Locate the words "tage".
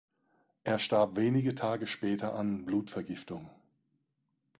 1.53-1.85